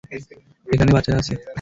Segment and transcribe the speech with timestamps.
[0.67, 1.33] এখানে বাচ্চারা আছে।